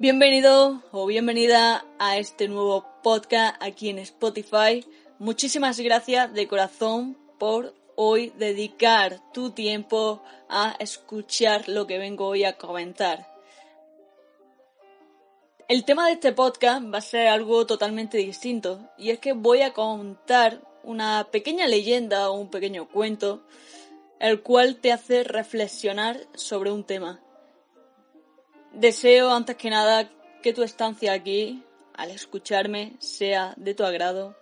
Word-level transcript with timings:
Bienvenido 0.00 0.80
o 0.92 1.06
bienvenida 1.06 1.84
a 1.98 2.18
este 2.18 2.46
nuevo 2.46 2.86
podcast 3.02 3.60
aquí 3.60 3.88
en 3.88 3.98
Spotify. 3.98 4.86
Muchísimas 5.18 5.80
gracias 5.80 6.32
de 6.32 6.46
corazón 6.46 7.18
por 7.36 7.74
hoy 7.96 8.32
dedicar 8.38 9.20
tu 9.32 9.50
tiempo 9.50 10.22
a 10.48 10.76
escuchar 10.78 11.68
lo 11.68 11.88
que 11.88 11.98
vengo 11.98 12.28
hoy 12.28 12.44
a 12.44 12.56
comentar. 12.56 13.26
El 15.66 15.84
tema 15.84 16.06
de 16.06 16.12
este 16.12 16.32
podcast 16.32 16.84
va 16.94 16.98
a 16.98 17.00
ser 17.00 17.26
algo 17.26 17.66
totalmente 17.66 18.18
distinto 18.18 18.88
y 18.96 19.10
es 19.10 19.18
que 19.18 19.32
voy 19.32 19.62
a 19.62 19.72
contar 19.72 20.60
una 20.84 21.26
pequeña 21.32 21.66
leyenda 21.66 22.30
o 22.30 22.34
un 22.34 22.50
pequeño 22.50 22.88
cuento 22.88 23.42
el 24.20 24.42
cual 24.42 24.76
te 24.76 24.92
hace 24.92 25.24
reflexionar 25.24 26.20
sobre 26.34 26.70
un 26.70 26.84
tema. 26.84 27.20
Deseo 28.78 29.30
antes 29.30 29.56
que 29.56 29.70
nada 29.70 30.08
que 30.40 30.52
tu 30.52 30.62
estancia 30.62 31.12
aquí, 31.12 31.64
al 31.94 32.12
escucharme, 32.12 32.92
sea 33.00 33.52
de 33.56 33.74
tu 33.74 33.82
agrado 33.82 34.36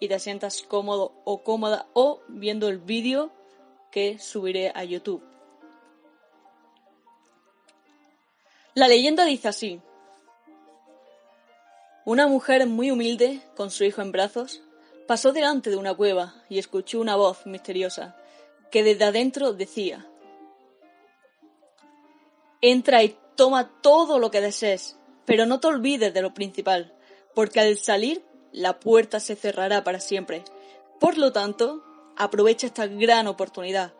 y 0.00 0.08
te 0.08 0.18
sientas 0.18 0.62
cómodo 0.62 1.12
o 1.24 1.44
cómoda 1.44 1.86
o 1.92 2.22
viendo 2.26 2.68
el 2.68 2.78
vídeo 2.78 3.30
que 3.92 4.18
subiré 4.18 4.72
a 4.74 4.82
YouTube. 4.82 5.22
La 8.74 8.88
leyenda 8.88 9.24
dice 9.24 9.46
así. 9.46 9.80
Una 12.04 12.26
mujer 12.26 12.66
muy 12.66 12.90
humilde, 12.90 13.42
con 13.56 13.70
su 13.70 13.84
hijo 13.84 14.02
en 14.02 14.10
brazos, 14.10 14.60
pasó 15.06 15.32
delante 15.32 15.70
de 15.70 15.76
una 15.76 15.94
cueva 15.94 16.34
y 16.48 16.58
escuchó 16.58 17.00
una 17.00 17.14
voz 17.14 17.46
misteriosa 17.46 18.16
que 18.72 18.82
desde 18.82 19.04
adentro 19.04 19.52
decía 19.52 20.04
Entra 22.60 23.04
y 23.04 23.16
toma 23.36 23.70
todo 23.82 24.18
lo 24.18 24.30
que 24.30 24.40
desees, 24.40 24.96
pero 25.24 25.46
no 25.46 25.60
te 25.60 25.68
olvides 25.68 26.12
de 26.12 26.22
lo 26.22 26.34
principal, 26.34 26.94
porque 27.34 27.60
al 27.60 27.76
salir 27.76 28.24
la 28.52 28.80
puerta 28.80 29.20
se 29.20 29.36
cerrará 29.36 29.84
para 29.84 30.00
siempre. 30.00 30.42
Por 30.98 31.18
lo 31.18 31.32
tanto, 31.32 31.84
aprovecha 32.16 32.66
esta 32.66 32.86
gran 32.86 33.26
oportunidad, 33.26 33.92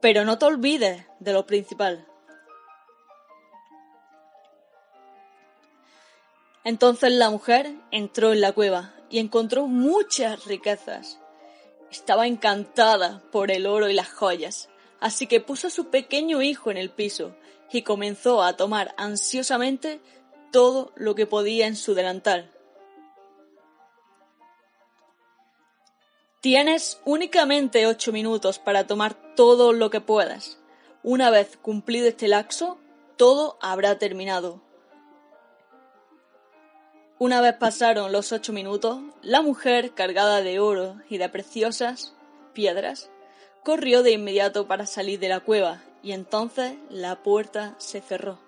pero 0.00 0.24
no 0.24 0.38
te 0.38 0.46
olvides 0.46 1.04
de 1.20 1.32
lo 1.32 1.46
principal. 1.46 2.06
Entonces 6.64 7.12
la 7.12 7.30
mujer 7.30 7.74
entró 7.90 8.32
en 8.32 8.40
la 8.40 8.52
cueva 8.52 8.94
y 9.10 9.18
encontró 9.18 9.66
muchas 9.66 10.44
riquezas. 10.44 11.18
Estaba 11.90 12.26
encantada 12.26 13.22
por 13.32 13.50
el 13.50 13.66
oro 13.66 13.88
y 13.88 13.94
las 13.94 14.10
joyas, 14.10 14.68
así 15.00 15.26
que 15.26 15.40
puso 15.40 15.66
a 15.66 15.70
su 15.70 15.90
pequeño 15.90 16.40
hijo 16.40 16.70
en 16.70 16.76
el 16.76 16.90
piso 16.90 17.34
y 17.72 17.82
comenzó 17.82 18.42
a 18.42 18.56
tomar 18.56 18.94
ansiosamente 18.98 20.00
todo 20.50 20.92
lo 20.94 21.14
que 21.14 21.26
podía 21.26 21.66
en 21.66 21.76
su 21.76 21.94
delantal. 21.94 22.50
Tienes 26.40 27.00
únicamente 27.04 27.86
ocho 27.86 28.12
minutos 28.12 28.58
para 28.58 28.86
tomar 28.86 29.14
todo 29.34 29.72
lo 29.72 29.90
que 29.90 30.00
puedas. 30.00 30.58
Una 31.02 31.30
vez 31.30 31.56
cumplido 31.56 32.08
este 32.08 32.28
laxo, 32.28 32.78
todo 33.16 33.58
habrá 33.60 33.98
terminado. 33.98 34.60
Una 37.18 37.40
vez 37.40 37.54
pasaron 37.54 38.10
los 38.10 38.32
ocho 38.32 38.52
minutos, 38.52 39.00
la 39.22 39.42
mujer, 39.42 39.94
cargada 39.94 40.42
de 40.42 40.58
oro 40.58 40.96
y 41.08 41.18
de 41.18 41.28
preciosas 41.28 42.14
piedras, 42.52 43.10
corrió 43.62 44.02
de 44.02 44.10
inmediato 44.10 44.66
para 44.66 44.86
salir 44.86 45.20
de 45.20 45.28
la 45.28 45.40
cueva 45.40 45.82
y 46.02 46.12
entonces 46.12 46.74
la 46.90 47.22
puerta 47.22 47.74
se 47.78 48.00
cerró. 48.00 48.38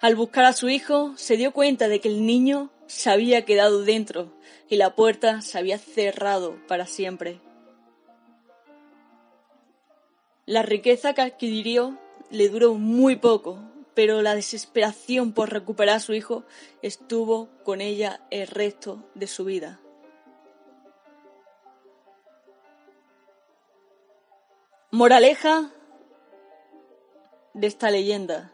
Al 0.00 0.14
buscar 0.14 0.44
a 0.44 0.52
su 0.52 0.68
hijo, 0.68 1.14
se 1.16 1.36
dio 1.36 1.52
cuenta 1.52 1.88
de 1.88 2.00
que 2.00 2.08
el 2.08 2.26
niño 2.26 2.70
se 2.86 3.10
había 3.10 3.44
quedado 3.44 3.82
dentro 3.82 4.32
y 4.68 4.76
la 4.76 4.94
puerta 4.94 5.40
se 5.40 5.58
había 5.58 5.78
cerrado 5.78 6.56
para 6.68 6.86
siempre. 6.86 7.40
La 10.44 10.62
riqueza 10.62 11.14
que 11.14 11.22
adquirió 11.22 11.98
le 12.30 12.48
duró 12.48 12.74
muy 12.74 13.16
poco, 13.16 13.58
pero 13.94 14.22
la 14.22 14.34
desesperación 14.34 15.32
por 15.32 15.50
recuperar 15.50 15.96
a 15.96 16.00
su 16.00 16.12
hijo 16.12 16.44
estuvo 16.82 17.48
con 17.64 17.80
ella 17.80 18.20
el 18.30 18.46
resto 18.46 19.02
de 19.14 19.26
su 19.26 19.44
vida. 19.44 19.80
Moraleja 24.98 25.70
de 27.52 27.66
esta 27.66 27.90
leyenda. 27.90 28.50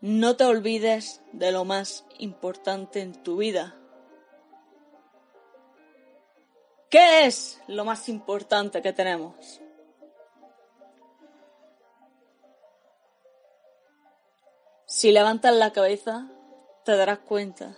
No 0.00 0.36
te 0.36 0.44
olvides 0.44 1.22
de 1.32 1.50
lo 1.50 1.64
más 1.64 2.04
importante 2.20 3.00
en 3.00 3.20
tu 3.24 3.38
vida. 3.38 3.74
¿Qué 6.88 7.26
es 7.26 7.60
lo 7.66 7.84
más 7.84 8.08
importante 8.08 8.80
que 8.80 8.92
tenemos? 8.92 9.60
Si 14.86 15.10
levantas 15.10 15.52
la 15.52 15.72
cabeza, 15.72 16.30
te 16.84 16.96
darás 16.96 17.18
cuenta. 17.18 17.76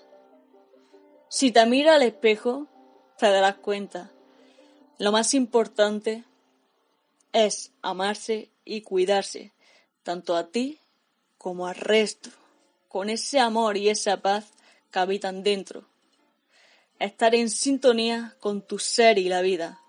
Si 1.30 1.52
te 1.52 1.64
miras 1.64 1.94
al 1.94 2.02
espejo, 2.02 2.66
te 3.16 3.30
darás 3.30 3.56
cuenta. 3.56 4.10
Lo 4.98 5.10
más 5.10 5.32
importante 5.32 6.27
es 7.32 7.72
amarse 7.82 8.50
y 8.64 8.82
cuidarse, 8.82 9.52
tanto 10.02 10.36
a 10.36 10.48
ti 10.48 10.78
como 11.36 11.66
al 11.66 11.76
resto, 11.76 12.30
con 12.88 13.10
ese 13.10 13.38
amor 13.38 13.76
y 13.76 13.88
esa 13.88 14.20
paz 14.20 14.50
que 14.90 14.98
habitan 14.98 15.42
dentro. 15.42 15.84
Estar 16.98 17.34
en 17.34 17.48
sintonía 17.50 18.36
con 18.40 18.62
tu 18.62 18.78
ser 18.78 19.18
y 19.18 19.28
la 19.28 19.40
vida. 19.40 19.80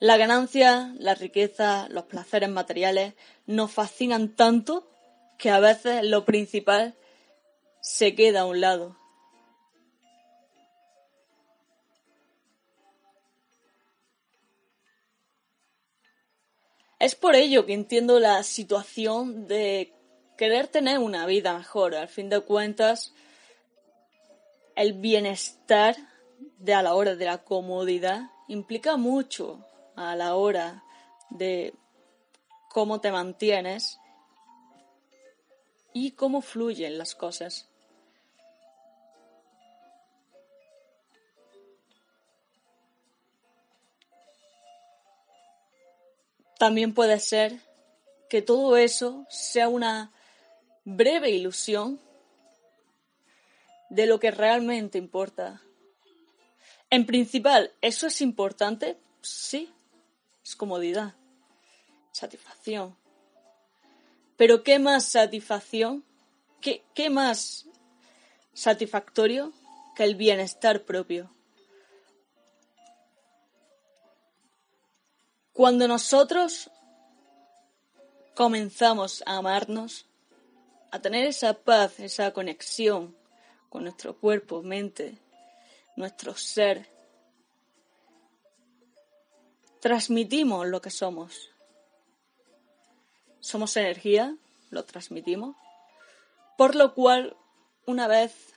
La 0.00 0.16
ganancia, 0.16 0.94
la 0.98 1.14
riqueza, 1.14 1.86
los 1.90 2.04
placeres 2.04 2.48
materiales 2.48 3.14
nos 3.46 3.70
fascinan 3.70 4.34
tanto 4.34 4.90
que 5.38 5.50
a 5.50 5.60
veces 5.60 6.04
lo 6.04 6.24
principal 6.24 6.94
se 7.82 8.14
queda 8.14 8.40
a 8.40 8.46
un 8.46 8.60
lado. 8.60 8.99
Es 17.00 17.14
por 17.14 17.34
ello 17.34 17.64
que 17.64 17.72
entiendo 17.72 18.20
la 18.20 18.42
situación 18.42 19.48
de 19.48 19.94
querer 20.36 20.68
tener 20.68 20.98
una 20.98 21.24
vida 21.24 21.56
mejor. 21.56 21.94
Al 21.94 22.08
fin 22.08 22.28
de 22.28 22.40
cuentas, 22.42 23.14
el 24.76 24.92
bienestar 24.92 25.96
de 26.58 26.74
a 26.74 26.82
la 26.82 26.92
hora 26.92 27.16
de 27.16 27.24
la 27.24 27.38
comodidad 27.38 28.30
implica 28.48 28.98
mucho 28.98 29.64
a 29.96 30.14
la 30.14 30.34
hora 30.34 30.84
de 31.30 31.72
cómo 32.68 33.00
te 33.00 33.10
mantienes 33.10 33.98
y 35.94 36.10
cómo 36.10 36.42
fluyen 36.42 36.98
las 36.98 37.14
cosas. 37.14 37.69
También 46.60 46.92
puede 46.92 47.18
ser 47.20 47.58
que 48.28 48.42
todo 48.42 48.76
eso 48.76 49.24
sea 49.30 49.70
una 49.70 50.12
breve 50.84 51.30
ilusión 51.30 51.98
de 53.88 54.04
lo 54.04 54.20
que 54.20 54.30
realmente 54.30 54.98
importa. 54.98 55.62
En 56.90 57.06
principal, 57.06 57.72
¿eso 57.80 58.08
es 58.08 58.20
importante? 58.20 58.98
Sí, 59.22 59.72
es 60.44 60.54
comodidad, 60.54 61.14
satisfacción. 62.12 62.94
Pero 64.36 64.62
¿qué 64.62 64.78
más 64.78 65.06
satisfacción? 65.06 66.04
¿Qué, 66.60 66.84
qué 66.94 67.08
más 67.08 67.64
satisfactorio 68.52 69.54
que 69.96 70.04
el 70.04 70.14
bienestar 70.14 70.82
propio? 70.82 71.30
Cuando 75.60 75.86
nosotros 75.86 76.70
comenzamos 78.34 79.22
a 79.26 79.36
amarnos, 79.36 80.06
a 80.90 81.00
tener 81.00 81.26
esa 81.26 81.52
paz, 81.52 82.00
esa 82.00 82.32
conexión 82.32 83.14
con 83.68 83.82
nuestro 83.82 84.16
cuerpo, 84.16 84.62
mente, 84.62 85.18
nuestro 85.96 86.34
ser, 86.34 86.88
transmitimos 89.82 90.66
lo 90.66 90.80
que 90.80 90.88
somos. 90.88 91.50
Somos 93.40 93.76
energía, 93.76 94.34
lo 94.70 94.86
transmitimos, 94.86 95.56
por 96.56 96.74
lo 96.74 96.94
cual 96.94 97.36
una 97.84 98.08
vez 98.08 98.54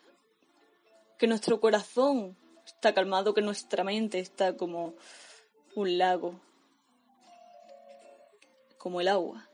que 1.18 1.28
nuestro 1.28 1.60
corazón 1.60 2.38
está 2.66 2.94
calmado, 2.94 3.34
que 3.34 3.42
nuestra 3.42 3.84
mente 3.84 4.20
está 4.20 4.56
como 4.56 4.94
un 5.76 5.98
lago, 5.98 6.40
como 8.84 9.00
el 9.00 9.08
agua, 9.08 9.48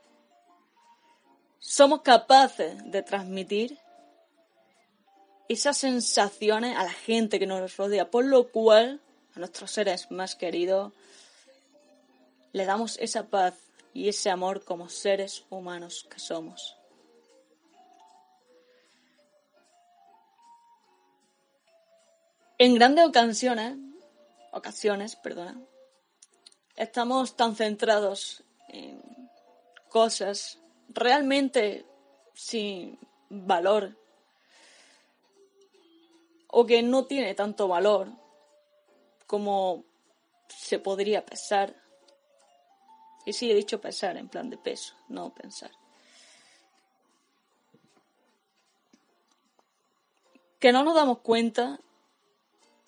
somos 1.60 2.02
capaces 2.02 2.82
de 2.90 3.00
transmitir 3.04 3.78
esas 5.48 5.78
sensaciones 5.78 6.76
a 6.76 6.82
la 6.82 6.92
gente 6.92 7.38
que 7.38 7.46
nos 7.46 7.76
rodea, 7.76 8.10
por 8.10 8.24
lo 8.24 8.50
cual 8.50 9.00
a 9.36 9.38
nuestros 9.38 9.70
seres 9.70 10.10
más 10.10 10.34
queridos 10.34 10.92
le 12.50 12.64
damos 12.64 12.98
esa 12.98 13.28
paz 13.28 13.54
y 13.94 14.08
ese 14.08 14.30
amor 14.30 14.64
como 14.64 14.88
seres 14.88 15.44
humanos 15.48 16.08
que 16.10 16.18
somos. 16.18 16.76
En 22.58 22.74
grandes 22.74 23.06
ocasiones, 23.06 23.78
ocasiones, 24.50 25.14
perdona, 25.14 25.56
estamos 26.74 27.36
tan 27.36 27.54
centrados 27.54 28.42
en 28.66 29.09
cosas 29.90 30.58
realmente 30.88 31.84
sin 32.32 32.98
valor 33.28 33.98
o 36.46 36.64
que 36.64 36.82
no 36.82 37.04
tiene 37.04 37.34
tanto 37.34 37.68
valor 37.68 38.08
como 39.26 39.84
se 40.48 40.78
podría 40.78 41.24
pensar. 41.24 41.76
Y 43.24 43.32
sí, 43.32 43.50
he 43.50 43.54
dicho 43.54 43.80
pensar 43.80 44.16
en 44.16 44.28
plan 44.28 44.50
de 44.50 44.56
peso, 44.56 44.94
no 45.08 45.32
pensar. 45.34 45.70
Que 50.58 50.72
no 50.72 50.82
nos 50.82 50.94
damos 50.94 51.18
cuenta 51.18 51.78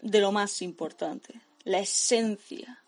de 0.00 0.20
lo 0.20 0.32
más 0.32 0.62
importante, 0.62 1.40
la 1.64 1.78
esencia 1.78 2.81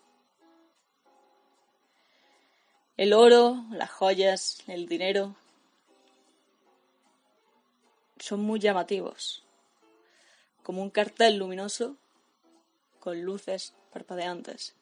el 2.97 3.13
oro, 3.13 3.65
las 3.71 3.91
joyas, 3.91 4.63
el 4.67 4.87
dinero 4.87 5.35
son 8.19 8.41
muy 8.41 8.59
llamativos, 8.59 9.43
como 10.63 10.81
un 10.81 10.89
cartel 10.89 11.37
luminoso 11.37 11.97
con 12.99 13.21
luces 13.21 13.73
parpadeantes. 13.91 14.75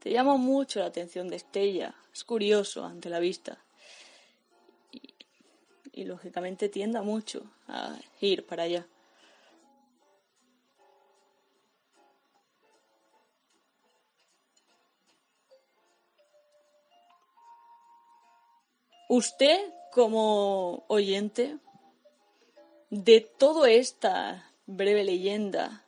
Te 0.00 0.10
llama 0.10 0.36
mucho 0.36 0.80
la 0.80 0.86
atención 0.86 1.28
de 1.28 1.36
Estella, 1.36 1.94
es 2.12 2.24
curioso 2.24 2.84
ante 2.84 3.08
la 3.08 3.18
vista 3.18 3.58
y, 4.92 5.14
y 5.92 6.04
lógicamente 6.04 6.68
tienda 6.68 7.02
mucho 7.02 7.44
a 7.68 7.96
ir 8.20 8.44
para 8.44 8.64
allá. 8.64 8.86
Usted, 19.08 19.72
como 19.92 20.84
oyente 20.88 21.58
de 22.90 23.20
toda 23.20 23.70
esta 23.70 24.52
breve 24.66 25.04
leyenda, 25.04 25.84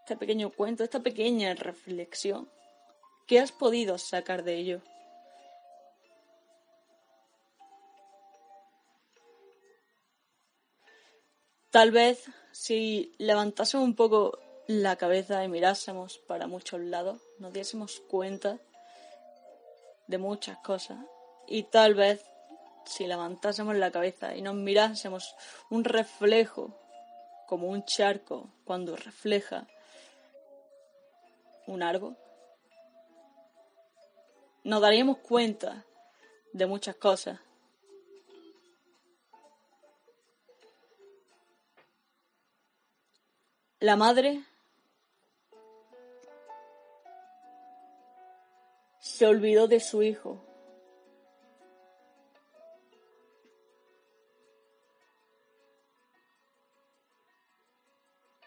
este 0.00 0.16
pequeño 0.16 0.50
cuento, 0.50 0.84
esta 0.84 1.00
pequeña 1.00 1.54
reflexión, 1.54 2.50
¿qué 3.26 3.40
has 3.40 3.50
podido 3.50 3.96
sacar 3.96 4.44
de 4.44 4.56
ello? 4.56 4.82
Tal 11.70 11.90
vez 11.92 12.30
si 12.52 13.14
levantásemos 13.16 13.86
un 13.86 13.96
poco 13.96 14.38
la 14.66 14.96
cabeza 14.96 15.42
y 15.44 15.48
mirásemos 15.48 16.18
para 16.18 16.46
muchos 16.46 16.78
lados, 16.80 17.22
nos 17.38 17.54
diésemos 17.54 18.00
cuenta 18.00 18.58
de 20.06 20.18
muchas 20.18 20.58
cosas 20.58 20.98
y 21.46 21.64
tal 21.64 21.94
vez 21.94 22.24
si 22.86 23.06
levantásemos 23.06 23.74
la 23.76 23.90
cabeza 23.90 24.34
y 24.34 24.42
nos 24.42 24.54
mirásemos 24.54 25.34
un 25.70 25.84
reflejo 25.84 26.78
como 27.46 27.68
un 27.68 27.84
charco 27.84 28.50
cuando 28.64 28.96
refleja 28.96 29.66
un 31.66 31.82
árbol, 31.82 32.16
nos 34.64 34.80
daríamos 34.80 35.18
cuenta 35.18 35.84
de 36.52 36.66
muchas 36.66 36.96
cosas. 36.96 37.40
La 43.80 43.96
madre 43.96 44.42
se 48.98 49.26
olvidó 49.26 49.68
de 49.68 49.80
su 49.80 50.02
hijo 50.02 50.53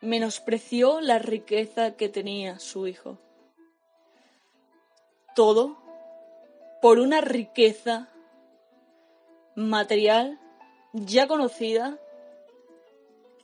menospreció 0.07 1.01
la 1.01 1.19
riqueza 1.19 1.97
que 1.97 2.07
tenía 2.07 2.59
su 2.59 2.87
hijo. 2.87 3.17
Todo 5.35 5.77
por 6.81 6.99
una 6.99 7.19
riqueza 7.19 8.07
material 9.55 10.39
ya 10.93 11.27
conocida. 11.27 11.99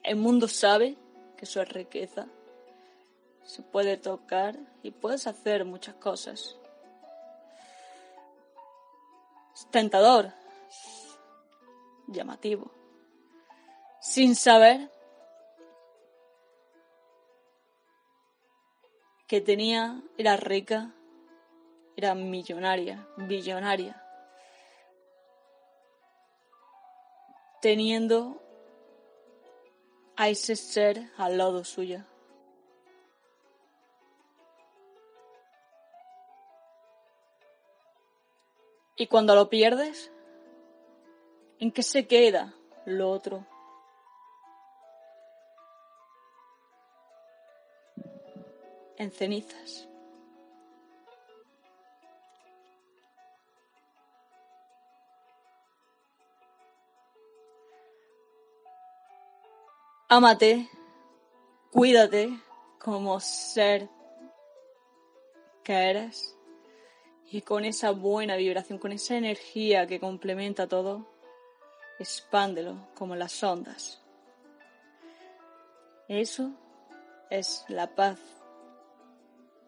El 0.04 0.16
mundo 0.16 0.48
sabe 0.48 0.96
que 1.36 1.44
eso 1.44 1.62
es 1.62 1.68
riqueza. 1.68 2.28
Se 3.44 3.62
puede 3.62 3.98
tocar 3.98 4.58
y 4.84 4.92
puedes 4.92 5.28
hacer 5.28 5.66
muchas 5.66 5.96
cosas. 5.96 6.56
Es 9.54 9.68
tentador, 9.70 10.32
llamativo, 12.08 12.72
sin 14.00 14.36
saber 14.36 14.93
que 19.28 19.42
tenía, 19.42 20.02
era 20.18 20.38
rica, 20.38 20.94
era 21.96 22.16
millonaria, 22.16 23.08
billonaria, 23.18 24.02
teniendo 27.62 28.42
a 30.16 30.30
ese 30.30 30.56
ser 30.56 31.10
al 31.18 31.38
lado 31.38 31.64
suyo. 31.64 32.04
Y 38.96 39.08
cuando 39.08 39.36
lo 39.36 39.50
pierdes, 39.50 40.12
¿en 41.60 41.72
qué 41.72 41.82
se 41.82 42.08
queda 42.08 42.54
lo 42.86 43.10
otro? 43.10 43.46
En 48.98 49.12
cenizas. 49.12 49.88
Ámate, 60.10 60.70
cuídate 61.72 62.40
como 62.78 63.20
ser 63.20 63.90
que 65.64 65.74
eres 65.74 66.38
y 67.32 67.42
con 67.42 67.66
esa 67.66 67.90
buena 67.90 68.36
vibración, 68.36 68.78
con 68.78 68.92
esa 68.92 69.18
energía 69.18 69.88
que 69.88 70.00
complementa 70.00 70.68
todo, 70.68 71.08
expándelo 71.98 72.76
como 72.94 73.16
las 73.16 73.42
ondas. 73.44 74.02
Eso 76.08 76.52
es 77.32 77.66
la 77.70 77.88
paz 77.96 78.20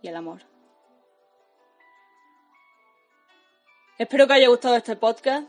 y 0.05 0.07
el 0.07 0.15
amor. 0.15 0.41
Espero 3.97 4.27
que 4.27 4.33
haya 4.33 4.49
gustado 4.49 4.75
este 4.75 4.95
podcast. 4.95 5.47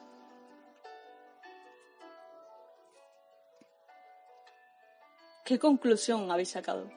¿Qué 5.44 5.58
conclusión 5.58 6.30
habéis 6.30 6.50
sacado? 6.50 6.90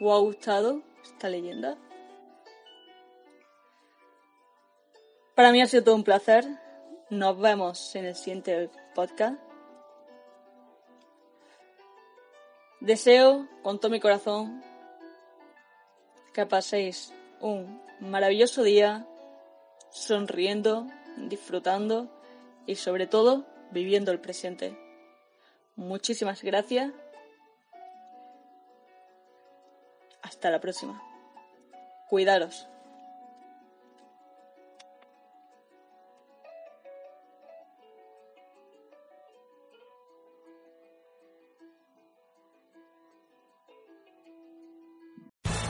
¿Os 0.00 0.12
ha 0.12 0.18
gustado 0.18 0.82
esta 1.04 1.28
leyenda? 1.28 1.78
Para 5.36 5.52
mí 5.52 5.62
ha 5.62 5.66
sido 5.66 5.84
todo 5.84 5.94
un 5.94 6.04
placer. 6.04 6.44
Nos 7.10 7.38
vemos 7.38 7.94
en 7.94 8.06
el 8.06 8.16
siguiente 8.16 8.70
podcast. 8.94 9.40
Deseo 12.80 13.46
con 13.62 13.78
todo 13.78 13.90
mi 13.92 14.00
corazón 14.00 14.69
que 16.32 16.46
paséis 16.46 17.12
un 17.40 17.82
maravilloso 18.00 18.62
día 18.62 19.06
sonriendo, 19.90 20.86
disfrutando 21.16 22.08
y 22.66 22.76
sobre 22.76 23.06
todo 23.06 23.44
viviendo 23.70 24.12
el 24.12 24.20
presente. 24.20 24.76
Muchísimas 25.76 26.42
gracias. 26.42 26.92
Hasta 30.22 30.50
la 30.50 30.60
próxima. 30.60 31.02
Cuidaros. 32.08 32.68